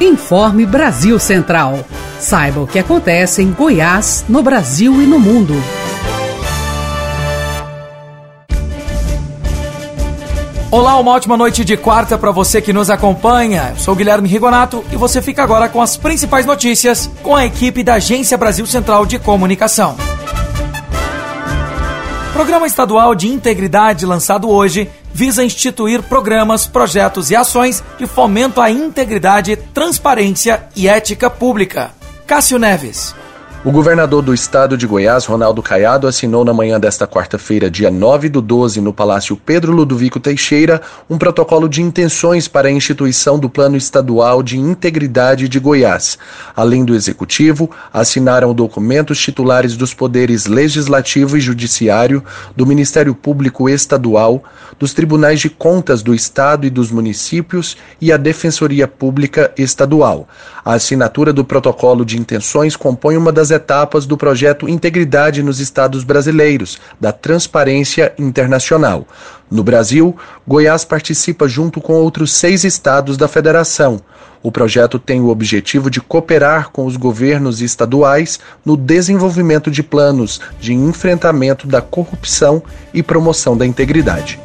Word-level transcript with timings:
Informe 0.00 0.66
Brasil 0.66 1.18
Central. 1.20 1.84
Saiba 2.18 2.60
o 2.60 2.66
que 2.66 2.80
acontece 2.80 3.42
em 3.42 3.52
Goiás, 3.52 4.24
no 4.28 4.42
Brasil 4.42 5.00
e 5.00 5.06
no 5.06 5.20
mundo. 5.20 5.54
Olá, 10.68 10.98
uma 10.98 11.12
ótima 11.12 11.36
noite 11.36 11.64
de 11.64 11.76
quarta 11.76 12.18
para 12.18 12.32
você 12.32 12.60
que 12.60 12.72
nos 12.72 12.90
acompanha. 12.90 13.70
Eu 13.70 13.76
sou 13.76 13.94
Guilherme 13.94 14.28
Rigonato 14.28 14.84
e 14.90 14.96
você 14.96 15.22
fica 15.22 15.44
agora 15.44 15.68
com 15.68 15.80
as 15.80 15.96
principais 15.96 16.44
notícias 16.44 17.08
com 17.22 17.36
a 17.36 17.46
equipe 17.46 17.84
da 17.84 17.94
Agência 17.94 18.36
Brasil 18.36 18.66
Central 18.66 19.06
de 19.06 19.20
Comunicação. 19.20 19.96
Programa 22.32 22.66
Estadual 22.66 23.14
de 23.14 23.28
Integridade 23.28 24.04
lançado 24.04 24.50
hoje 24.50 24.90
visa 25.14 25.44
instituir 25.44 26.02
programas, 26.02 26.66
projetos 26.66 27.30
e 27.30 27.36
ações 27.36 27.82
de 27.96 28.06
fomento 28.06 28.60
à 28.60 28.70
integridade, 28.70 29.56
transparência 29.72 30.66
e 30.74 30.88
ética 30.88 31.30
pública. 31.30 31.92
Cássio 32.26 32.58
Neves. 32.58 33.14
O 33.66 33.72
governador 33.72 34.20
do 34.20 34.34
estado 34.34 34.76
de 34.76 34.86
Goiás, 34.86 35.24
Ronaldo 35.24 35.62
Caiado, 35.62 36.06
assinou 36.06 36.44
na 36.44 36.52
manhã 36.52 36.78
desta 36.78 37.06
quarta-feira, 37.06 37.70
dia 37.70 37.90
9 37.90 38.28
do 38.28 38.42
12, 38.42 38.78
no 38.78 38.92
Palácio 38.92 39.38
Pedro 39.38 39.72
Ludovico 39.72 40.20
Teixeira, 40.20 40.82
um 41.08 41.16
protocolo 41.16 41.66
de 41.66 41.80
intenções 41.80 42.46
para 42.46 42.68
a 42.68 42.70
instituição 42.70 43.38
do 43.38 43.48
Plano 43.48 43.74
Estadual 43.74 44.42
de 44.42 44.58
Integridade 44.58 45.48
de 45.48 45.58
Goiás. 45.58 46.18
Além 46.54 46.84
do 46.84 46.94
Executivo, 46.94 47.70
assinaram 47.90 48.50
o 48.50 48.54
documento 48.54 49.12
os 49.12 49.18
titulares 49.18 49.78
dos 49.78 49.94
poderes 49.94 50.44
Legislativo 50.44 51.34
e 51.34 51.40
Judiciário, 51.40 52.22
do 52.54 52.66
Ministério 52.66 53.14
Público 53.14 53.66
Estadual, 53.66 54.44
dos 54.78 54.92
Tribunais 54.92 55.40
de 55.40 55.48
Contas 55.48 56.02
do 56.02 56.14
Estado 56.14 56.66
e 56.66 56.70
dos 56.70 56.90
Municípios 56.90 57.78
e 57.98 58.12
a 58.12 58.18
Defensoria 58.18 58.86
Pública 58.86 59.50
Estadual. 59.56 60.28
A 60.62 60.74
assinatura 60.74 61.32
do 61.32 61.46
protocolo 61.46 62.04
de 62.04 62.18
intenções 62.18 62.76
compõe 62.76 63.16
uma 63.16 63.32
das 63.32 63.53
etapas 63.54 64.04
do 64.06 64.16
projeto 64.16 64.68
Integridade 64.68 65.42
nos 65.42 65.60
Estados 65.60 66.04
Brasileiros, 66.04 66.78
da 67.00 67.12
Transparência 67.12 68.12
Internacional. 68.18 69.06
No 69.50 69.62
Brasil, 69.62 70.16
Goiás 70.46 70.84
participa 70.84 71.48
junto 71.48 71.80
com 71.80 71.94
outros 71.94 72.32
seis 72.32 72.64
estados 72.64 73.16
da 73.16 73.28
federação. 73.28 74.00
O 74.42 74.52
projeto 74.52 74.98
tem 74.98 75.20
o 75.22 75.28
objetivo 75.28 75.88
de 75.88 76.02
cooperar 76.02 76.70
com 76.70 76.84
os 76.84 76.96
governos 76.96 77.62
estaduais 77.62 78.38
no 78.62 78.76
desenvolvimento 78.76 79.70
de 79.70 79.82
planos 79.82 80.38
de 80.60 80.74
enfrentamento 80.74 81.66
da 81.66 81.80
corrupção 81.80 82.62
e 82.92 83.02
promoção 83.02 83.56
da 83.56 83.64
integridade. 83.64 84.38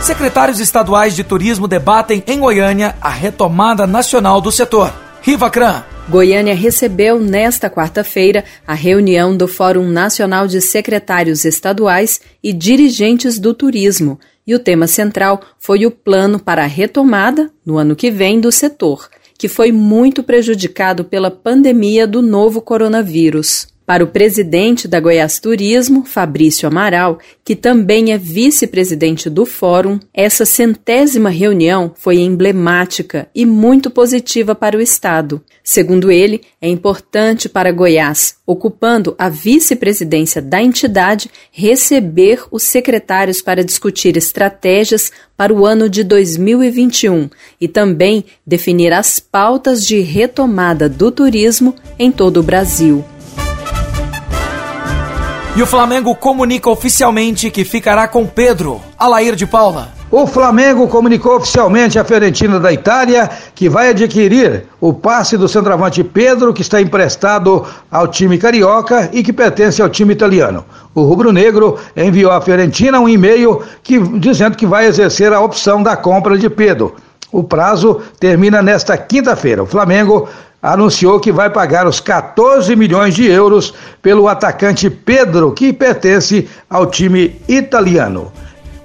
Secretários 0.00 0.58
estaduais 0.58 1.14
de 1.14 1.22
turismo 1.22 1.68
debatem 1.68 2.24
em 2.26 2.40
Goiânia 2.40 2.96
a 3.00 3.08
retomada 3.08 3.86
nacional 3.86 4.40
do 4.40 4.50
setor. 4.50 4.92
Riva 5.20 5.48
Cran. 5.48 5.84
Goiânia 6.08 6.54
recebeu 6.54 7.20
nesta 7.20 7.70
quarta-feira 7.70 8.44
a 8.66 8.74
reunião 8.74 9.36
do 9.36 9.46
Fórum 9.46 9.88
Nacional 9.88 10.48
de 10.48 10.60
Secretários 10.60 11.44
Estaduais 11.44 12.20
e 12.42 12.52
Dirigentes 12.52 13.38
do 13.38 13.54
Turismo, 13.54 14.18
e 14.44 14.54
o 14.54 14.58
tema 14.58 14.88
central 14.88 15.40
foi 15.58 15.86
o 15.86 15.90
plano 15.90 16.40
para 16.40 16.64
a 16.64 16.66
retomada, 16.66 17.50
no 17.64 17.78
ano 17.78 17.94
que 17.94 18.10
vem, 18.10 18.40
do 18.40 18.50
setor, 18.50 19.08
que 19.38 19.48
foi 19.48 19.70
muito 19.70 20.24
prejudicado 20.24 21.04
pela 21.04 21.30
pandemia 21.30 22.06
do 22.06 22.20
novo 22.20 22.60
coronavírus. 22.60 23.71
Para 23.92 24.04
o 24.04 24.06
presidente 24.06 24.88
da 24.88 24.98
Goiás 24.98 25.38
Turismo, 25.38 26.02
Fabrício 26.06 26.66
Amaral, 26.66 27.18
que 27.44 27.54
também 27.54 28.10
é 28.10 28.16
vice-presidente 28.16 29.28
do 29.28 29.44
Fórum, 29.44 30.00
essa 30.14 30.46
centésima 30.46 31.28
reunião 31.28 31.92
foi 31.94 32.16
emblemática 32.16 33.28
e 33.34 33.44
muito 33.44 33.90
positiva 33.90 34.54
para 34.54 34.78
o 34.78 34.80
Estado. 34.80 35.42
Segundo 35.62 36.10
ele, 36.10 36.40
é 36.58 36.70
importante 36.70 37.50
para 37.50 37.70
Goiás, 37.70 38.36
ocupando 38.46 39.14
a 39.18 39.28
vice-presidência 39.28 40.40
da 40.40 40.62
entidade, 40.62 41.30
receber 41.50 42.44
os 42.50 42.62
secretários 42.62 43.42
para 43.42 43.62
discutir 43.62 44.16
estratégias 44.16 45.12
para 45.36 45.52
o 45.52 45.66
ano 45.66 45.86
de 45.90 46.02
2021 46.02 47.28
e 47.60 47.68
também 47.68 48.24
definir 48.46 48.90
as 48.94 49.20
pautas 49.20 49.84
de 49.84 50.00
retomada 50.00 50.88
do 50.88 51.10
turismo 51.10 51.74
em 51.98 52.10
todo 52.10 52.40
o 52.40 52.42
Brasil. 52.42 53.04
E 55.54 55.62
o 55.62 55.66
Flamengo 55.66 56.14
comunica 56.14 56.70
oficialmente 56.70 57.50
que 57.50 57.62
ficará 57.62 58.08
com 58.08 58.26
Pedro, 58.26 58.80
Alair 58.98 59.36
de 59.36 59.46
Paula. 59.46 59.90
O 60.10 60.26
Flamengo 60.26 60.88
comunicou 60.88 61.36
oficialmente 61.36 61.98
à 61.98 62.04
Fiorentina 62.04 62.58
da 62.58 62.72
Itália 62.72 63.28
que 63.54 63.68
vai 63.68 63.90
adquirir 63.90 64.64
o 64.80 64.94
passe 64.94 65.36
do 65.36 65.46
centroavante 65.46 66.02
Pedro, 66.02 66.54
que 66.54 66.62
está 66.62 66.80
emprestado 66.80 67.66
ao 67.90 68.08
time 68.08 68.38
carioca 68.38 69.10
e 69.12 69.22
que 69.22 69.30
pertence 69.30 69.82
ao 69.82 69.90
time 69.90 70.14
italiano. 70.14 70.64
O 70.94 71.02
rubro-negro 71.02 71.78
enviou 71.94 72.32
à 72.32 72.40
Fiorentina 72.40 72.98
um 72.98 73.08
e-mail 73.08 73.62
que, 73.82 73.98
dizendo 73.98 74.56
que 74.56 74.64
vai 74.64 74.86
exercer 74.86 75.34
a 75.34 75.40
opção 75.40 75.82
da 75.82 75.94
compra 75.98 76.38
de 76.38 76.48
Pedro. 76.48 76.96
O 77.30 77.42
prazo 77.42 78.00
termina 78.18 78.62
nesta 78.62 78.96
quinta-feira. 78.96 79.62
O 79.62 79.66
Flamengo 79.66 80.28
anunciou 80.62 81.18
que 81.18 81.32
vai 81.32 81.50
pagar 81.50 81.88
os 81.88 81.98
14 81.98 82.76
milhões 82.76 83.14
de 83.14 83.26
euros 83.26 83.74
pelo 84.00 84.28
atacante 84.28 84.88
Pedro, 84.88 85.52
que 85.52 85.72
pertence 85.72 86.48
ao 86.70 86.86
time 86.86 87.40
italiano. 87.48 88.32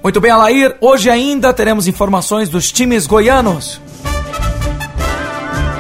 Muito 0.02 0.20
bem, 0.20 0.32
Alair. 0.32 0.76
Hoje 0.82 1.10
ainda 1.10 1.54
teremos 1.54 1.88
informações 1.88 2.50
dos 2.50 2.72
times 2.72 3.06
goianos. 3.06 3.80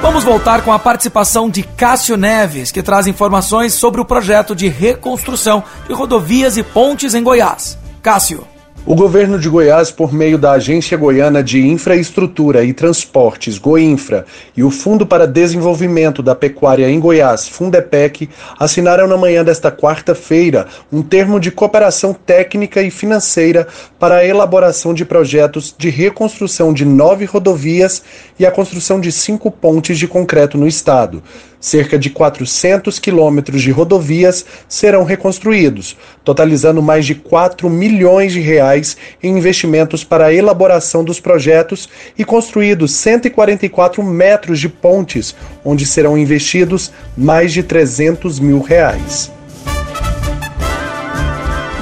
Vamos 0.01 0.23
voltar 0.23 0.61
com 0.61 0.71
a 0.71 0.79
participação 0.79 1.49
de 1.49 1.63
Cássio 1.63 2.15
Neves, 2.15 2.71
que 2.71 2.83
traz 2.83 3.07
informações 3.07 3.73
sobre 3.73 3.99
o 3.99 4.05
projeto 4.05 4.55
de 4.55 4.67
reconstrução 4.67 5.63
de 5.87 5.93
rodovias 5.93 6.55
e 6.57 6.63
pontes 6.63 7.15
em 7.15 7.23
Goiás. 7.23 7.77
Cássio. 8.01 8.56
O 8.89 8.95
governo 8.95 9.37
de 9.37 9.49
Goiás, 9.49 9.91
por 9.91 10.13
meio 10.13 10.37
da 10.37 10.53
Agência 10.53 10.97
Goiana 10.97 11.43
de 11.43 11.59
Infraestrutura 11.59 12.63
e 12.63 12.71
Transportes, 12.71 13.57
Goinfra, 13.57 14.25
e 14.55 14.63
o 14.63 14.71
Fundo 14.71 15.05
para 15.05 15.27
Desenvolvimento 15.27 16.23
da 16.23 16.33
Pecuária 16.33 16.89
em 16.89 16.97
Goiás, 16.97 17.49
Fundepec, 17.49 18.29
assinaram 18.57 19.05
na 19.05 19.17
manhã 19.17 19.43
desta 19.43 19.69
quarta-feira 19.69 20.67
um 20.89 21.01
termo 21.01 21.37
de 21.37 21.51
cooperação 21.51 22.13
técnica 22.13 22.81
e 22.81 22.89
financeira 22.89 23.67
para 23.99 24.19
a 24.19 24.25
elaboração 24.25 24.93
de 24.93 25.03
projetos 25.03 25.75
de 25.77 25.89
reconstrução 25.89 26.71
de 26.71 26.85
nove 26.85 27.25
rodovias 27.25 28.01
e 28.39 28.45
a 28.45 28.51
construção 28.51 29.01
de 29.01 29.11
cinco 29.11 29.51
pontes 29.51 29.99
de 29.99 30.07
concreto 30.07 30.57
no 30.57 30.65
estado. 30.65 31.21
Cerca 31.59 31.97
de 31.97 32.11
400 32.11 32.99
quilômetros 32.99 33.63
de 33.63 33.71
rodovias 33.71 34.45
serão 34.69 35.03
reconstruídos, 35.03 35.97
totalizando 36.23 36.83
mais 36.83 37.03
de 37.03 37.15
4 37.15 37.67
milhões 37.67 38.31
de 38.31 38.39
reais 38.39 38.76
em 39.23 39.37
investimentos 39.37 40.03
para 40.03 40.25
a 40.25 40.33
elaboração 40.33 41.03
dos 41.03 41.19
projetos 41.19 41.89
e 42.17 42.23
construídos 42.23 42.91
144 42.93 44.03
metros 44.03 44.59
de 44.59 44.69
pontes, 44.69 45.35
onde 45.63 45.85
serão 45.85 46.17
investidos 46.17 46.91
mais 47.17 47.53
de 47.53 47.63
300 47.63 48.39
mil 48.39 48.61
reais. 48.61 49.31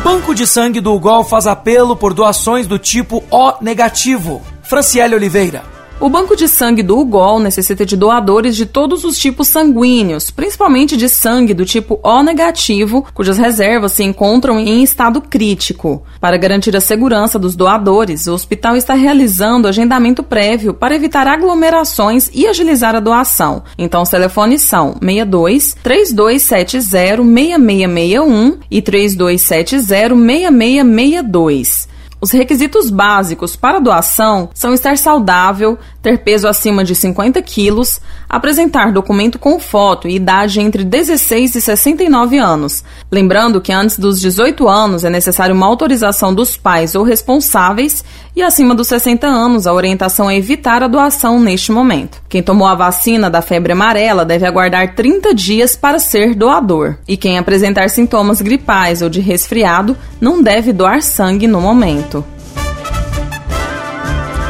Banco 0.04 0.36
de 0.36 0.46
Sangue 0.46 0.80
do 0.80 0.94
UGOL 0.94 1.24
faz 1.24 1.48
apelo 1.48 1.96
por 1.96 2.14
doações 2.14 2.68
do 2.68 2.78
tipo 2.78 3.24
O 3.32 3.54
negativo. 3.62 4.42
Franciele 4.64 5.16
Oliveira. 5.16 5.75
O 5.98 6.10
banco 6.10 6.36
de 6.36 6.50
sangue 6.50 6.84
do 6.84 7.00
UGOL 7.00 7.40
necessita 7.40 7.86
de 7.86 7.96
doadores 7.96 8.58
de 8.58 8.66
todos 8.66 9.06
os 9.06 9.18
tipos 9.18 9.48
sanguíneos, 9.48 10.30
principalmente 10.30 10.98
de 10.98 11.08
sangue 11.08 11.54
do 11.54 11.64
tipo 11.64 12.02
O 12.04 12.22
negativo, 12.22 13.06
cujas 13.14 13.38
reservas 13.38 13.94
se 13.94 14.04
encontram 14.04 14.60
em 14.60 14.84
estado 14.84 15.22
crítico. 15.22 16.04
Para 16.20 16.36
garantir 16.36 16.76
a 16.76 16.82
segurança 16.82 17.40
dos 17.40 17.56
doadores, 17.56 18.28
o 18.28 18.34
hospital 18.34 18.76
está 18.76 18.94
realizando 18.94 19.70
agendamento 19.70 20.22
prévio 20.22 20.74
para 20.74 20.96
evitar 20.96 21.28
aglomerações 21.28 22.30
e 22.34 22.46
agilizar 22.46 22.94
a 22.94 23.00
doação. 23.00 23.64
Então 23.78 24.02
os 24.02 24.10
telefones 24.10 24.64
são 24.64 24.98
62 25.02 25.78
3270 25.82 27.24
6661 27.24 28.60
e 28.70 28.82
3270 28.82 29.86
6662. 30.14 31.96
Os 32.26 32.32
requisitos 32.32 32.90
básicos 32.90 33.56
para 33.56 33.78
doação 33.78 34.50
são 34.52 34.74
estar 34.74 34.98
saudável, 34.98 35.78
ter 36.06 36.20
peso 36.20 36.48
acima 36.48 36.84
de 36.84 36.94
50 36.94 37.42
quilos, 37.42 38.00
apresentar 38.30 38.92
documento 38.92 39.40
com 39.40 39.60
foto 39.60 40.08
e 40.08 40.16
idade 40.16 40.62
entre 40.62 40.84
16 40.84 41.56
e 41.56 41.62
69 41.62 42.38
anos. 42.38 42.84
Lembrando 43.12 43.60
que 43.60 43.74
antes 43.74 43.98
dos 43.98 44.22
18 44.22 44.68
anos 44.68 45.04
é 45.04 45.10
necessário 45.10 45.56
uma 45.56 45.66
autorização 45.66 46.32
dos 46.32 46.56
pais 46.56 46.94
ou 46.94 47.04
responsáveis 47.04 48.06
e 48.36 48.44
acima 48.44 48.76
dos 48.76 48.88
60 48.88 49.26
anos 49.26 49.66
a 49.66 49.74
orientação 49.74 50.30
é 50.30 50.38
evitar 50.38 50.84
a 50.84 50.88
doação 50.88 51.40
neste 51.40 51.72
momento. 51.72 52.22
Quem 52.30 52.44
tomou 52.44 52.68
a 52.68 52.76
vacina 52.76 53.28
da 53.28 53.42
febre 53.42 53.74
amarela 53.74 54.24
deve 54.24 54.46
aguardar 54.46 54.94
30 54.94 55.34
dias 55.34 55.76
para 55.76 55.98
ser 55.98 56.36
doador. 56.36 56.98
E 57.08 57.18
quem 57.18 57.40
apresentar 57.40 57.90
sintomas 57.90 58.44
gripais 58.44 59.02
ou 59.02 59.10
de 59.10 59.22
resfriado 59.22 59.98
não 60.22 60.44
deve 60.44 60.72
doar 60.72 61.02
sangue 61.02 61.48
no 61.48 61.60
momento. 61.60 62.24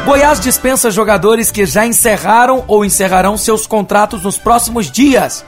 Goiás 0.06 0.38
dispensa 0.38 0.88
jogadores 0.88 1.50
que 1.50 1.66
já 1.66 1.84
encerraram 1.84 2.62
ou 2.68 2.84
encerrarão 2.84 3.36
seus 3.36 3.66
contratos 3.66 4.22
nos 4.22 4.38
próximos 4.38 4.88
dias. 4.88 5.44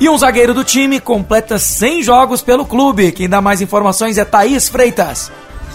E 0.00 0.08
um 0.08 0.18
zagueiro 0.18 0.52
do 0.52 0.64
time 0.64 0.98
completa 0.98 1.60
100 1.60 2.02
jogos 2.02 2.42
pelo 2.42 2.66
clube. 2.66 3.12
Quem 3.12 3.28
dá 3.28 3.40
mais 3.40 3.60
informações 3.60 4.18
é 4.18 4.24
Thaís 4.24 4.68
Freitas. 4.68 5.30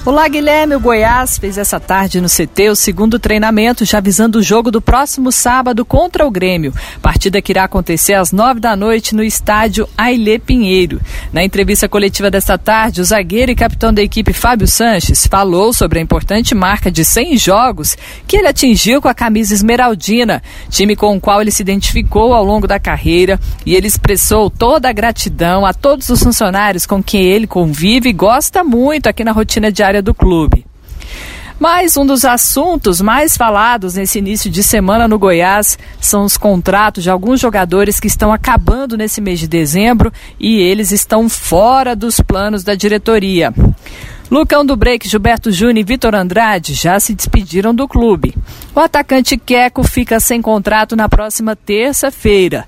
Olá, 0.05 0.27
Guilherme. 0.27 0.75
O 0.75 0.79
Goiás 0.79 1.39
fez 1.39 1.57
essa 1.57 1.79
tarde 1.79 2.21
no 2.21 2.27
CT 2.29 2.69
o 2.69 2.75
segundo 2.75 3.17
treinamento, 3.17 3.83
já 3.85 3.99
visando 3.99 4.37
o 4.37 4.43
jogo 4.43 4.69
do 4.69 4.79
próximo 4.79 5.31
sábado 5.31 5.83
contra 5.83 6.27
o 6.27 6.29
Grêmio. 6.29 6.71
Partida 7.01 7.41
que 7.41 7.51
irá 7.51 7.63
acontecer 7.63 8.13
às 8.13 8.31
nove 8.31 8.59
da 8.59 8.75
noite 8.75 9.15
no 9.15 9.23
estádio 9.23 9.89
Ailê 9.97 10.37
Pinheiro. 10.37 11.01
Na 11.33 11.43
entrevista 11.43 11.89
coletiva 11.89 12.29
desta 12.29 12.55
tarde, 12.55 13.01
o 13.01 13.03
zagueiro 13.03 13.51
e 13.51 13.55
capitão 13.55 13.91
da 13.91 14.03
equipe 14.03 14.31
Fábio 14.31 14.67
Sanches 14.67 15.25
falou 15.25 15.73
sobre 15.73 15.97
a 15.97 16.03
importante 16.03 16.53
marca 16.53 16.91
de 16.91 17.03
100 17.03 17.37
jogos 17.39 17.97
que 18.27 18.37
ele 18.37 18.47
atingiu 18.47 19.01
com 19.01 19.07
a 19.07 19.13
camisa 19.15 19.55
esmeraldina, 19.55 20.43
time 20.69 20.95
com 20.95 21.17
o 21.17 21.19
qual 21.19 21.41
ele 21.41 21.49
se 21.49 21.63
identificou 21.63 22.31
ao 22.31 22.45
longo 22.45 22.67
da 22.67 22.79
carreira, 22.79 23.39
e 23.65 23.73
ele 23.73 23.87
expressou 23.87 24.51
toda 24.51 24.87
a 24.87 24.93
gratidão 24.93 25.65
a 25.65 25.73
todos 25.73 26.09
os 26.09 26.21
funcionários 26.21 26.85
com 26.85 27.01
quem 27.01 27.23
ele 27.23 27.47
convive 27.47 28.09
e 28.09 28.13
gosta 28.13 28.63
muito 28.63 29.09
aqui 29.09 29.23
na 29.23 29.31
rotina 29.31 29.71
diária 29.71 29.94
do 30.01 30.13
clube. 30.13 30.65
Mas 31.57 31.95
um 31.95 32.05
dos 32.05 32.25
assuntos 32.25 32.99
mais 32.99 33.37
falados 33.37 33.95
nesse 33.95 34.19
início 34.19 34.51
de 34.51 34.61
semana 34.61 35.07
no 35.07 35.17
Goiás 35.17 35.79
são 36.01 36.25
os 36.25 36.37
contratos 36.37 37.03
de 37.03 37.09
alguns 37.09 37.39
jogadores 37.39 37.97
que 37.99 38.07
estão 38.07 38.33
acabando 38.33 38.97
nesse 38.97 39.21
mês 39.21 39.39
de 39.39 39.47
dezembro 39.47 40.11
e 40.37 40.59
eles 40.59 40.91
estão 40.91 41.29
fora 41.29 41.95
dos 41.95 42.19
planos 42.19 42.63
da 42.63 42.75
diretoria. 42.75 43.53
Lucão 44.29 44.65
do 44.65 44.75
Break, 44.75 45.07
Gilberto 45.07 45.51
Júnior 45.51 45.77
e 45.77 45.83
Vitor 45.83 46.15
Andrade 46.15 46.73
já 46.73 46.99
se 46.99 47.13
despediram 47.13 47.73
do 47.73 47.87
clube. 47.87 48.35
O 48.73 48.79
atacante 48.79 49.37
Queco 49.37 49.83
fica 49.83 50.19
sem 50.19 50.41
contrato 50.41 50.95
na 50.95 51.07
próxima 51.07 51.55
terça-feira. 51.55 52.65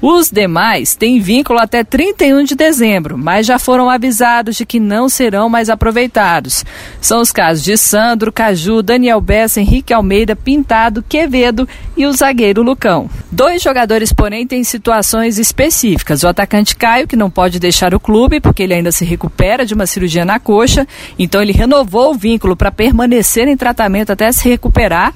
Os 0.00 0.30
demais 0.30 0.94
têm 0.94 1.18
vínculo 1.18 1.58
até 1.58 1.82
31 1.82 2.44
de 2.44 2.54
dezembro, 2.54 3.18
mas 3.18 3.44
já 3.44 3.58
foram 3.58 3.90
avisados 3.90 4.56
de 4.56 4.64
que 4.64 4.78
não 4.78 5.08
serão 5.08 5.48
mais 5.48 5.68
aproveitados. 5.68 6.64
São 7.00 7.20
os 7.20 7.32
casos 7.32 7.64
de 7.64 7.76
Sandro, 7.76 8.32
Caju, 8.32 8.80
Daniel 8.80 9.20
Bessa, 9.20 9.60
Henrique 9.60 9.92
Almeida, 9.92 10.36
Pintado, 10.36 11.02
Quevedo 11.02 11.68
e 11.96 12.06
o 12.06 12.12
zagueiro 12.12 12.62
Lucão. 12.62 13.10
Dois 13.32 13.60
jogadores, 13.60 14.12
porém, 14.12 14.46
têm 14.46 14.62
situações 14.62 15.36
específicas. 15.36 16.22
O 16.22 16.28
atacante 16.28 16.76
Caio, 16.76 17.08
que 17.08 17.16
não 17.16 17.28
pode 17.28 17.58
deixar 17.58 17.92
o 17.92 17.98
clube 17.98 18.40
porque 18.40 18.62
ele 18.62 18.74
ainda 18.74 18.92
se 18.92 19.04
recupera 19.04 19.66
de 19.66 19.74
uma 19.74 19.86
cirurgia 19.86 20.24
na 20.24 20.38
coxa, 20.38 20.86
então 21.18 21.42
ele 21.42 21.52
renovou 21.52 22.12
o 22.12 22.14
vínculo 22.14 22.54
para 22.54 22.70
permanecer 22.70 23.48
em 23.48 23.56
tratamento 23.56 24.12
até 24.12 24.30
se 24.30 24.48
recuperar. 24.48 25.12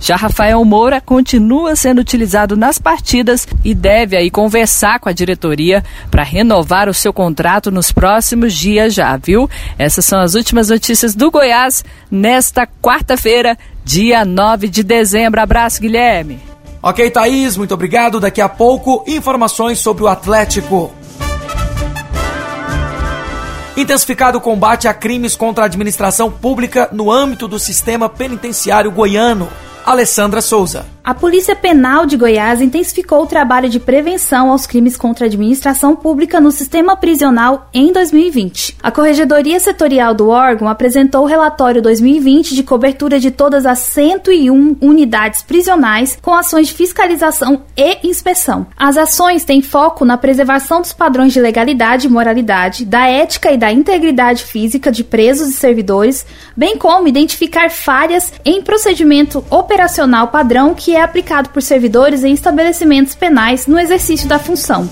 Já 0.00 0.16
Rafael 0.16 0.64
Moura 0.64 1.00
continua 1.00 1.76
sendo 1.76 2.00
utilizado 2.00 2.56
nas 2.56 2.78
partidas 2.78 3.46
e 3.64 3.74
deve 3.74 4.16
aí 4.16 4.30
conversar 4.30 4.98
com 4.98 5.08
a 5.08 5.12
diretoria 5.12 5.84
para 6.10 6.22
renovar 6.22 6.88
o 6.88 6.94
seu 6.94 7.12
contrato 7.12 7.70
nos 7.70 7.92
próximos 7.92 8.54
dias 8.54 8.94
já, 8.94 9.16
viu? 9.16 9.48
Essas 9.78 10.04
são 10.04 10.20
as 10.20 10.34
últimas 10.34 10.68
notícias 10.68 11.14
do 11.14 11.30
Goiás 11.30 11.84
nesta 12.10 12.66
quarta-feira, 12.66 13.58
dia 13.84 14.24
9 14.24 14.68
de 14.68 14.82
dezembro. 14.82 15.40
Abraço, 15.40 15.80
Guilherme. 15.80 16.40
Ok, 16.82 17.10
Thaís, 17.10 17.56
muito 17.58 17.74
obrigado. 17.74 18.18
Daqui 18.18 18.40
a 18.40 18.48
pouco, 18.48 19.04
informações 19.06 19.78
sobre 19.78 20.04
o 20.04 20.08
Atlético. 20.08 20.90
Intensificado 23.80 24.36
o 24.36 24.42
combate 24.42 24.86
a 24.86 24.92
crimes 24.92 25.34
contra 25.34 25.64
a 25.64 25.66
administração 25.66 26.30
pública 26.30 26.90
no 26.92 27.10
âmbito 27.10 27.48
do 27.48 27.58
sistema 27.58 28.10
penitenciário 28.10 28.90
goiano. 28.90 29.48
Alessandra 29.86 30.42
Souza. 30.42 30.84
A 31.10 31.14
Polícia 31.14 31.56
Penal 31.56 32.06
de 32.06 32.16
Goiás 32.16 32.60
intensificou 32.60 33.24
o 33.24 33.26
trabalho 33.26 33.68
de 33.68 33.80
prevenção 33.80 34.52
aos 34.52 34.64
crimes 34.64 34.96
contra 34.96 35.24
a 35.24 35.26
administração 35.26 35.96
pública 35.96 36.40
no 36.40 36.52
sistema 36.52 36.96
prisional 36.96 37.68
em 37.74 37.92
2020. 37.92 38.76
A 38.80 38.92
Corregedoria 38.92 39.58
Setorial 39.58 40.14
do 40.14 40.28
órgão 40.28 40.68
apresentou 40.68 41.22
o 41.22 41.26
relatório 41.26 41.82
2020 41.82 42.54
de 42.54 42.62
cobertura 42.62 43.18
de 43.18 43.32
todas 43.32 43.66
as 43.66 43.80
101 43.80 44.76
unidades 44.80 45.42
prisionais 45.42 46.16
com 46.22 46.32
ações 46.32 46.68
de 46.68 46.74
fiscalização 46.74 47.62
e 47.76 48.06
inspeção. 48.06 48.68
As 48.76 48.96
ações 48.96 49.44
têm 49.44 49.60
foco 49.60 50.04
na 50.04 50.16
preservação 50.16 50.80
dos 50.80 50.92
padrões 50.92 51.32
de 51.32 51.40
legalidade 51.40 52.06
e 52.06 52.10
moralidade, 52.10 52.84
da 52.84 53.08
ética 53.08 53.50
e 53.50 53.58
da 53.58 53.72
integridade 53.72 54.44
física 54.44 54.92
de 54.92 55.02
presos 55.02 55.48
e 55.48 55.54
servidores, 55.54 56.24
bem 56.56 56.78
como 56.78 57.08
identificar 57.08 57.68
falhas 57.68 58.32
em 58.44 58.62
procedimento 58.62 59.44
operacional 59.50 60.28
padrão 60.28 60.72
que 60.72 60.90
que 60.90 60.96
é 61.00 61.02
aplicado 61.02 61.48
por 61.48 61.62
servidores 61.62 62.22
em 62.22 62.32
estabelecimentos 62.32 63.14
penais 63.14 63.66
no 63.66 63.78
exercício 63.78 64.28
da 64.28 64.38
função. 64.38 64.88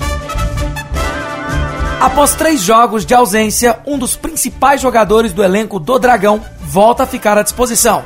Após 2.00 2.34
três 2.34 2.60
jogos 2.60 3.04
de 3.04 3.14
ausência, 3.14 3.78
um 3.86 3.98
dos 3.98 4.16
principais 4.16 4.80
jogadores 4.80 5.32
do 5.32 5.42
elenco 5.42 5.78
do 5.78 5.98
Dragão 5.98 6.40
volta 6.60 7.02
a 7.02 7.06
ficar 7.06 7.36
à 7.36 7.42
disposição. 7.42 8.04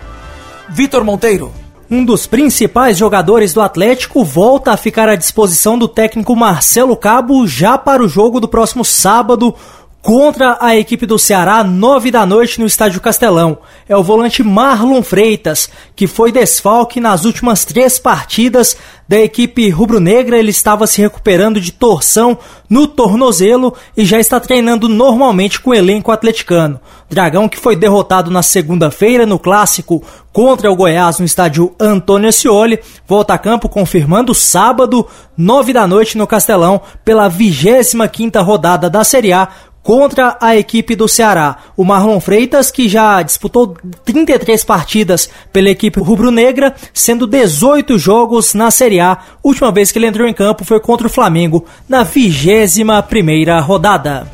Vitor 0.68 1.04
Monteiro. 1.04 1.52
Um 1.90 2.04
dos 2.04 2.26
principais 2.26 2.96
jogadores 2.96 3.52
do 3.52 3.60
Atlético 3.60 4.24
volta 4.24 4.72
a 4.72 4.78
ficar 4.78 5.10
à 5.10 5.14
disposição 5.14 5.78
do 5.78 5.86
técnico 5.86 6.34
Marcelo 6.34 6.96
Cabo 6.96 7.46
já 7.46 7.76
para 7.76 8.02
o 8.02 8.08
jogo 8.08 8.40
do 8.40 8.48
próximo 8.48 8.82
sábado 8.82 9.54
contra 10.02 10.58
a 10.60 10.76
equipe 10.76 11.06
do 11.06 11.16
Ceará, 11.16 11.62
nove 11.62 12.10
da 12.10 12.26
noite 12.26 12.60
no 12.60 12.66
Estádio 12.66 13.00
Castelão. 13.00 13.58
É 13.88 13.96
o 13.96 14.02
volante 14.02 14.42
Marlon 14.42 15.00
Freitas, 15.00 15.70
que 15.94 16.08
foi 16.08 16.32
desfalque 16.32 17.00
nas 17.00 17.24
últimas 17.24 17.64
três 17.64 18.00
partidas 18.00 18.76
da 19.08 19.20
equipe 19.20 19.70
rubro-negra. 19.70 20.36
Ele 20.36 20.50
estava 20.50 20.88
se 20.88 21.00
recuperando 21.00 21.60
de 21.60 21.70
torção 21.70 22.36
no 22.68 22.88
tornozelo 22.88 23.74
e 23.96 24.04
já 24.04 24.18
está 24.18 24.40
treinando 24.40 24.88
normalmente 24.88 25.60
com 25.60 25.70
o 25.70 25.74
elenco 25.74 26.10
atleticano. 26.10 26.80
Dragão 27.08 27.48
que 27.48 27.58
foi 27.58 27.76
derrotado 27.76 28.30
na 28.30 28.42
segunda-feira 28.42 29.24
no 29.24 29.38
clássico 29.38 30.02
contra 30.32 30.72
o 30.72 30.74
Goiás 30.74 31.18
no 31.18 31.26
estádio 31.26 31.74
Antônio 31.78 32.28
Ascioli, 32.28 32.80
volta 33.06 33.34
a 33.34 33.38
campo 33.38 33.68
confirmando 33.68 34.34
sábado, 34.34 35.06
nove 35.36 35.74
da 35.74 35.86
noite 35.86 36.16
no 36.16 36.26
Castelão, 36.26 36.80
pela 37.04 37.28
25 37.28 38.08
quinta 38.08 38.40
rodada 38.40 38.88
da 38.88 39.04
Série 39.04 39.32
A, 39.32 39.48
contra 39.82 40.36
a 40.40 40.56
equipe 40.56 40.94
do 40.94 41.08
Ceará. 41.08 41.56
O 41.76 41.84
Marlon 41.84 42.20
Freitas, 42.20 42.70
que 42.70 42.88
já 42.88 43.20
disputou 43.22 43.76
33 44.04 44.64
partidas 44.64 45.28
pela 45.52 45.70
equipe 45.70 46.00
rubro-negra, 46.00 46.74
sendo 46.94 47.26
18 47.26 47.98
jogos 47.98 48.54
na 48.54 48.70
Série 48.70 49.00
A. 49.00 49.18
Última 49.42 49.72
vez 49.72 49.90
que 49.90 49.98
ele 49.98 50.06
entrou 50.06 50.28
em 50.28 50.34
campo 50.34 50.64
foi 50.64 50.80
contra 50.80 51.06
o 51.06 51.10
Flamengo, 51.10 51.64
na 51.88 52.02
21 52.02 53.02
primeira 53.08 53.60
rodada. 53.60 54.26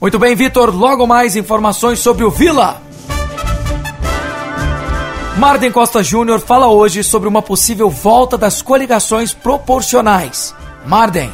Muito 0.00 0.18
bem, 0.18 0.34
Vitor. 0.34 0.74
Logo 0.74 1.06
mais 1.06 1.36
informações 1.36 1.98
sobre 1.98 2.24
o 2.24 2.30
Vila. 2.30 2.80
Marden 5.36 5.70
Costa 5.70 6.02
Júnior 6.02 6.40
fala 6.40 6.68
hoje 6.68 7.02
sobre 7.02 7.28
uma 7.28 7.40
possível 7.40 7.88
volta 7.88 8.36
das 8.36 8.60
coligações 8.60 9.32
proporcionais. 9.32 10.54
Marden. 10.84 11.30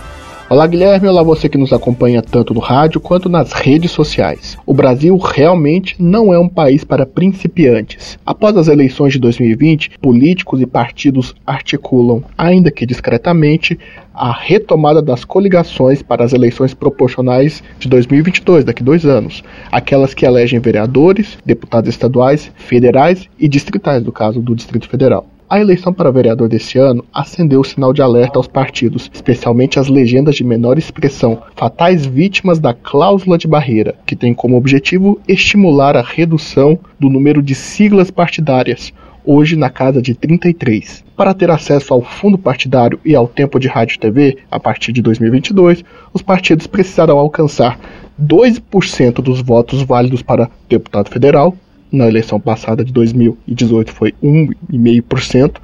Olá 0.48 0.64
Guilherme, 0.64 1.08
olá 1.08 1.24
você 1.24 1.48
que 1.48 1.58
nos 1.58 1.72
acompanha 1.72 2.22
tanto 2.22 2.54
no 2.54 2.60
rádio 2.60 3.00
quanto 3.00 3.28
nas 3.28 3.52
redes 3.52 3.90
sociais. 3.90 4.56
O 4.64 4.72
Brasil 4.72 5.16
realmente 5.16 5.96
não 5.98 6.32
é 6.32 6.38
um 6.38 6.48
país 6.48 6.84
para 6.84 7.04
principiantes. 7.04 8.16
Após 8.24 8.56
as 8.56 8.68
eleições 8.68 9.14
de 9.14 9.18
2020, 9.18 9.98
políticos 9.98 10.60
e 10.60 10.66
partidos 10.66 11.34
articulam, 11.44 12.22
ainda 12.38 12.70
que 12.70 12.86
discretamente, 12.86 13.76
a 14.14 14.30
retomada 14.32 15.02
das 15.02 15.24
coligações 15.24 16.00
para 16.00 16.22
as 16.22 16.32
eleições 16.32 16.72
proporcionais 16.72 17.60
de 17.80 17.88
2022, 17.88 18.64
daqui 18.64 18.84
dois 18.84 19.04
anos, 19.04 19.42
aquelas 19.72 20.14
que 20.14 20.24
elegem 20.24 20.60
vereadores, 20.60 21.36
deputados 21.44 21.90
estaduais, 21.90 22.52
federais 22.54 23.28
e 23.36 23.48
distritais, 23.48 24.04
no 24.04 24.12
caso 24.12 24.40
do 24.40 24.54
Distrito 24.54 24.88
Federal. 24.88 25.26
A 25.48 25.60
eleição 25.60 25.92
para 25.92 26.10
vereador 26.10 26.48
deste 26.48 26.76
ano 26.76 27.04
acendeu 27.14 27.60
o 27.60 27.64
sinal 27.64 27.92
de 27.92 28.02
alerta 28.02 28.36
aos 28.36 28.48
partidos, 28.48 29.08
especialmente 29.14 29.78
às 29.78 29.86
legendas 29.86 30.34
de 30.34 30.42
menor 30.42 30.76
expressão, 30.76 31.40
fatais 31.54 32.04
vítimas 32.04 32.58
da 32.58 32.74
cláusula 32.74 33.38
de 33.38 33.46
barreira, 33.46 33.94
que 34.04 34.16
tem 34.16 34.34
como 34.34 34.56
objetivo 34.56 35.20
estimular 35.28 35.96
a 35.96 36.02
redução 36.02 36.76
do 36.98 37.08
número 37.08 37.40
de 37.40 37.54
siglas 37.54 38.10
partidárias, 38.10 38.92
hoje 39.24 39.54
na 39.54 39.70
casa 39.70 40.02
de 40.02 40.14
33. 40.14 41.04
Para 41.16 41.32
ter 41.32 41.48
acesso 41.48 41.94
ao 41.94 42.02
fundo 42.02 42.36
partidário 42.36 42.98
e 43.04 43.14
ao 43.14 43.28
tempo 43.28 43.60
de 43.60 43.68
rádio 43.68 43.94
e 43.94 44.00
TV, 44.00 44.38
a 44.50 44.58
partir 44.58 44.90
de 44.90 45.00
2022, 45.00 45.84
os 46.12 46.22
partidos 46.22 46.66
precisarão 46.66 47.18
alcançar 47.18 47.78
2% 48.20 49.22
dos 49.22 49.42
votos 49.42 49.80
válidos 49.82 50.22
para 50.22 50.50
deputado 50.68 51.08
federal, 51.08 51.54
na 51.96 52.06
eleição 52.06 52.38
passada 52.38 52.84
de 52.84 52.92
2018 52.92 53.92
foi 53.92 54.14
1,5%, 54.22 55.56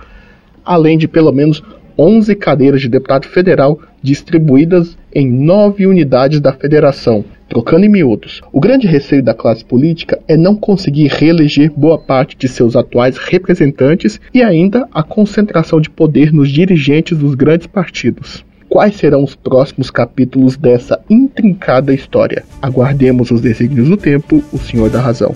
além 0.64 0.98
de 0.98 1.06
pelo 1.06 1.32
menos 1.32 1.62
11 1.98 2.34
cadeiras 2.36 2.80
de 2.80 2.88
deputado 2.88 3.26
federal 3.26 3.78
distribuídas 4.02 4.96
em 5.14 5.30
nove 5.30 5.86
unidades 5.86 6.40
da 6.40 6.52
federação, 6.52 7.24
trocando 7.48 7.84
em 7.84 7.88
miúdos. 7.88 8.40
O 8.52 8.60
grande 8.60 8.86
receio 8.86 9.22
da 9.22 9.34
classe 9.34 9.64
política 9.64 10.18
é 10.26 10.36
não 10.36 10.56
conseguir 10.56 11.08
reeleger 11.08 11.70
boa 11.76 11.98
parte 11.98 12.36
de 12.36 12.48
seus 12.48 12.74
atuais 12.74 13.16
representantes 13.18 14.20
e 14.32 14.42
ainda 14.42 14.88
a 14.92 15.02
concentração 15.02 15.80
de 15.80 15.90
poder 15.90 16.32
nos 16.32 16.50
dirigentes 16.50 17.16
dos 17.16 17.34
grandes 17.34 17.66
partidos. 17.66 18.44
Quais 18.68 18.96
serão 18.96 19.22
os 19.22 19.34
próximos 19.34 19.90
capítulos 19.90 20.56
dessa 20.56 20.98
intrincada 21.10 21.92
história? 21.92 22.42
Aguardemos 22.62 23.30
os 23.30 23.42
desígnios 23.42 23.86
do 23.86 23.98
tempo, 23.98 24.42
o 24.50 24.58
Senhor 24.58 24.88
da 24.88 24.98
Razão. 24.98 25.34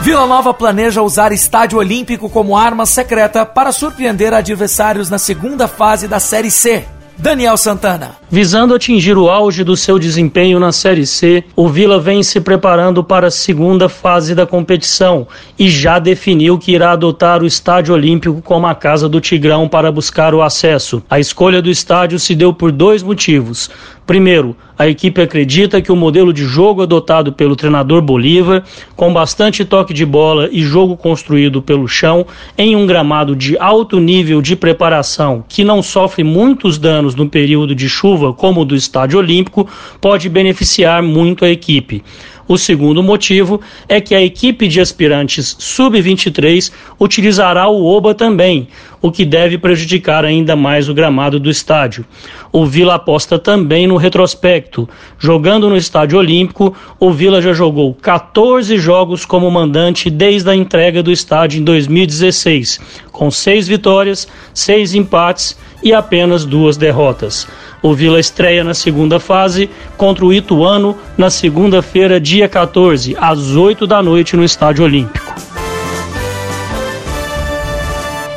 Vila 0.00 0.26
Nova 0.26 0.54
planeja 0.54 1.02
usar 1.02 1.32
estádio 1.32 1.78
olímpico 1.78 2.30
como 2.30 2.56
arma 2.56 2.86
secreta 2.86 3.44
para 3.44 3.72
surpreender 3.72 4.32
adversários 4.32 5.10
na 5.10 5.18
segunda 5.18 5.66
fase 5.66 6.06
da 6.06 6.20
Série 6.20 6.50
C. 6.50 6.84
Daniel 7.20 7.56
Santana. 7.56 8.12
Visando 8.30 8.74
atingir 8.74 9.18
o 9.18 9.28
auge 9.28 9.64
do 9.64 9.76
seu 9.76 9.98
desempenho 9.98 10.60
na 10.60 10.70
Série 10.70 11.04
C, 11.04 11.42
o 11.56 11.68
Vila 11.68 11.98
vem 11.98 12.22
se 12.22 12.40
preparando 12.40 13.02
para 13.02 13.26
a 13.26 13.30
segunda 13.30 13.88
fase 13.88 14.36
da 14.36 14.46
competição 14.46 15.26
e 15.58 15.68
já 15.68 15.98
definiu 15.98 16.58
que 16.58 16.70
irá 16.70 16.92
adotar 16.92 17.42
o 17.42 17.46
Estádio 17.46 17.92
Olímpico 17.92 18.40
como 18.40 18.68
a 18.68 18.74
casa 18.74 19.08
do 19.08 19.20
Tigrão 19.20 19.68
para 19.68 19.90
buscar 19.90 20.32
o 20.32 20.42
acesso. 20.42 21.02
A 21.10 21.18
escolha 21.18 21.60
do 21.60 21.68
estádio 21.68 22.20
se 22.20 22.36
deu 22.36 22.54
por 22.54 22.70
dois 22.70 23.02
motivos. 23.02 23.68
Primeiro, 24.08 24.56
a 24.78 24.88
equipe 24.88 25.20
acredita 25.20 25.82
que 25.82 25.92
o 25.92 25.96
modelo 25.96 26.32
de 26.32 26.42
jogo 26.42 26.80
adotado 26.80 27.30
pelo 27.30 27.54
treinador 27.54 28.00
Bolívar, 28.00 28.64
com 28.96 29.12
bastante 29.12 29.66
toque 29.66 29.92
de 29.92 30.06
bola 30.06 30.48
e 30.50 30.62
jogo 30.62 30.96
construído 30.96 31.60
pelo 31.60 31.86
chão, 31.86 32.26
em 32.56 32.74
um 32.74 32.86
gramado 32.86 33.36
de 33.36 33.58
alto 33.58 34.00
nível 34.00 34.40
de 34.40 34.56
preparação, 34.56 35.44
que 35.46 35.62
não 35.62 35.82
sofre 35.82 36.24
muitos 36.24 36.78
danos 36.78 37.14
no 37.14 37.28
período 37.28 37.74
de 37.74 37.86
chuva, 37.86 38.32
como 38.32 38.62
o 38.62 38.64
do 38.64 38.74
Estádio 38.74 39.18
Olímpico, 39.18 39.68
pode 40.00 40.26
beneficiar 40.30 41.02
muito 41.02 41.44
a 41.44 41.50
equipe. 41.50 42.02
O 42.48 42.56
segundo 42.56 43.02
motivo 43.02 43.60
é 43.86 44.00
que 44.00 44.14
a 44.14 44.22
equipe 44.22 44.66
de 44.66 44.80
aspirantes 44.80 45.54
sub-23 45.58 46.72
utilizará 46.98 47.68
o 47.68 47.84
Oba 47.84 48.14
também, 48.14 48.68
o 49.02 49.12
que 49.12 49.26
deve 49.26 49.58
prejudicar 49.58 50.24
ainda 50.24 50.56
mais 50.56 50.88
o 50.88 50.94
gramado 50.94 51.38
do 51.38 51.50
estádio. 51.50 52.06
O 52.50 52.64
Vila 52.64 52.94
aposta 52.94 53.38
também 53.38 53.86
no 53.86 53.98
retrospecto. 53.98 54.88
Jogando 55.18 55.68
no 55.68 55.76
Estádio 55.76 56.18
Olímpico, 56.18 56.74
o 56.98 57.12
Vila 57.12 57.42
já 57.42 57.52
jogou 57.52 57.94
14 57.94 58.78
jogos 58.78 59.26
como 59.26 59.50
mandante 59.50 60.08
desde 60.08 60.48
a 60.48 60.56
entrega 60.56 61.02
do 61.02 61.12
estádio 61.12 61.60
em 61.60 61.64
2016, 61.64 62.80
com 63.12 63.30
seis 63.30 63.68
vitórias, 63.68 64.26
seis 64.54 64.94
empates 64.94 65.56
e 65.82 65.92
apenas 65.92 66.46
duas 66.46 66.76
derrotas. 66.78 67.46
O 67.82 67.94
Vila 67.94 68.18
estreia 68.18 68.64
na 68.64 68.74
segunda 68.74 69.20
fase 69.20 69.70
contra 69.96 70.24
o 70.24 70.32
Ituano 70.32 70.96
na 71.16 71.30
segunda-feira, 71.30 72.20
dia 72.20 72.48
14, 72.48 73.16
às 73.20 73.56
8 73.56 73.86
da 73.86 74.02
noite 74.02 74.36
no 74.36 74.44
Estádio 74.44 74.84
Olímpico. 74.84 75.34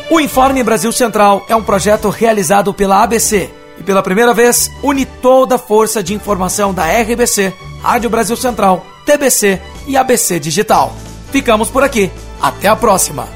O 0.10 0.20
Informe 0.20 0.62
Brasil 0.62 0.92
Central 0.92 1.46
é 1.48 1.56
um 1.56 1.64
projeto 1.64 2.10
realizado 2.10 2.74
pela 2.74 3.02
ABC 3.02 3.50
e 3.80 3.84
pela 3.84 4.04
primeira 4.04 4.34
vez 4.34 4.70
une 4.84 5.06
toda 5.06 5.56
a 5.56 5.60
força 5.60 6.04
de 6.04 6.14
informação 6.14 6.74
da 6.74 6.84
RBC, 6.86 7.54
Rádio 7.82 8.10
Brasil 8.10 8.36
Central, 8.36 8.86
TBC 9.06 9.60
e 9.88 9.98
ABC 9.98 10.40
Digital. 10.40 10.96
Ficamos 11.32 11.70
por 11.70 11.84
aqui. 11.84 12.12
Até 12.42 12.68
a 12.68 12.76
próxima. 12.76 13.28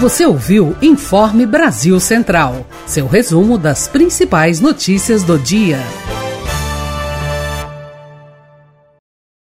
Você 0.00 0.26
ouviu 0.26 0.76
Informe 0.82 1.46
Brasil 1.46 1.98
Central, 1.98 2.66
seu 2.86 3.06
resumo 3.06 3.56
das 3.56 3.88
principais 3.88 4.60
notícias 4.60 5.22
do 5.22 5.38
dia. 5.38 5.78